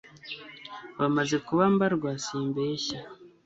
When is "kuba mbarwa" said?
1.47-2.11